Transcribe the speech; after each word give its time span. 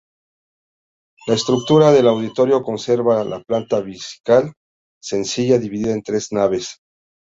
La 1.27 1.35
estructura 1.35 1.91
del 1.91 2.07
auditorio, 2.07 2.63
conserva 2.63 3.23
la 3.23 3.43
planta 3.43 3.81
basilical 3.81 4.51
sencilla 4.99 5.59
dividida 5.59 5.91
en 5.93 6.01
tres 6.01 6.31
naves. 6.31 6.79